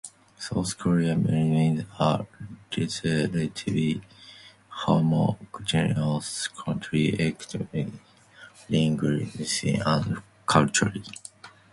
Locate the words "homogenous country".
4.69-7.13